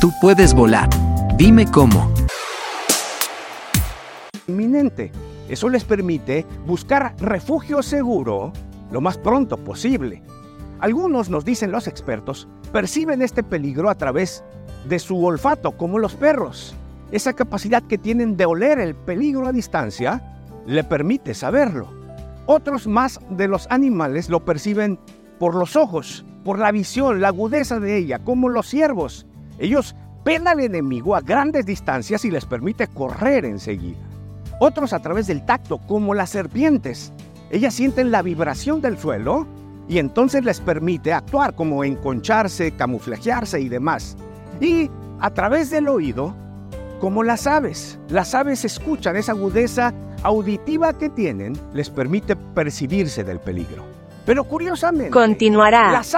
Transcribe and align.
Tú 0.00 0.14
puedes 0.18 0.54
volar. 0.54 0.88
Dime 1.36 1.70
cómo. 1.70 2.10
Inminente. 4.46 5.12
Eso 5.50 5.68
les 5.68 5.84
permite 5.84 6.46
buscar 6.66 7.14
refugio 7.18 7.82
seguro 7.82 8.50
lo 8.90 9.02
más 9.02 9.18
pronto 9.18 9.58
posible. 9.58 10.22
Algunos, 10.78 11.28
nos 11.28 11.44
dicen 11.44 11.70
los 11.70 11.86
expertos, 11.86 12.48
perciben 12.72 13.20
este 13.20 13.42
peligro 13.42 13.90
a 13.90 13.94
través 13.94 14.42
de 14.88 14.98
su 14.98 15.22
olfato, 15.22 15.72
como 15.72 15.98
los 15.98 16.14
perros. 16.14 16.74
Esa 17.12 17.34
capacidad 17.34 17.82
que 17.82 17.98
tienen 17.98 18.38
de 18.38 18.46
oler 18.46 18.78
el 18.78 18.94
peligro 18.94 19.48
a 19.48 19.52
distancia 19.52 20.22
le 20.66 20.82
permite 20.82 21.34
saberlo. 21.34 21.88
Otros 22.46 22.86
más 22.86 23.20
de 23.28 23.48
los 23.48 23.66
animales 23.70 24.30
lo 24.30 24.46
perciben 24.46 24.98
por 25.38 25.54
los 25.54 25.76
ojos, 25.76 26.24
por 26.42 26.58
la 26.58 26.72
visión, 26.72 27.20
la 27.20 27.28
agudeza 27.28 27.80
de 27.80 27.98
ella, 27.98 28.20
como 28.20 28.48
los 28.48 28.66
ciervos. 28.66 29.26
Ellos 29.60 29.94
ven 30.24 30.48
al 30.48 30.60
enemigo 30.60 31.14
a 31.14 31.20
grandes 31.20 31.66
distancias 31.66 32.24
y 32.24 32.30
les 32.30 32.46
permite 32.46 32.88
correr 32.88 33.44
enseguida. 33.44 33.98
Otros 34.58 34.92
a 34.92 35.00
través 35.00 35.26
del 35.26 35.44
tacto, 35.44 35.78
como 35.78 36.14
las 36.14 36.30
serpientes. 36.30 37.12
Ellas 37.50 37.74
sienten 37.74 38.10
la 38.10 38.22
vibración 38.22 38.80
del 38.80 38.98
suelo 38.98 39.46
y 39.88 39.98
entonces 39.98 40.44
les 40.44 40.60
permite 40.60 41.12
actuar 41.12 41.54
como 41.54 41.84
enconcharse, 41.84 42.72
camuflajearse 42.72 43.60
y 43.60 43.68
demás. 43.68 44.16
Y 44.60 44.90
a 45.20 45.30
través 45.30 45.70
del 45.70 45.88
oído, 45.88 46.34
como 47.00 47.22
las 47.22 47.46
aves. 47.46 47.98
Las 48.08 48.34
aves 48.34 48.64
escuchan 48.64 49.16
esa 49.16 49.32
agudeza 49.32 49.92
auditiva 50.22 50.92
que 50.92 51.08
tienen, 51.08 51.58
les 51.72 51.90
permite 51.90 52.36
percibirse 52.36 53.24
del 53.24 53.40
peligro. 53.40 53.84
Pero 54.26 54.44
curiosamente, 54.44 55.10
continuará. 55.10 55.90
Las 55.92 56.14